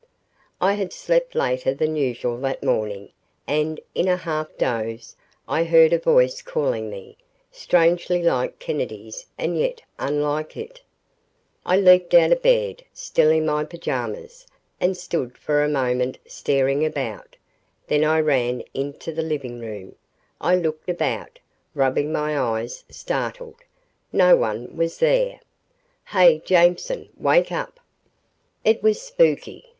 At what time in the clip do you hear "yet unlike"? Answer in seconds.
9.59-10.57